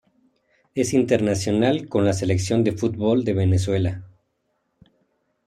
[0.73, 4.01] Es internacional con la selección de fútbol de Venezuela.